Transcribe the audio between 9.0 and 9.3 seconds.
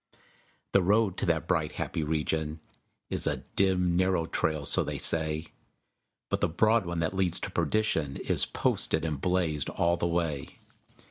and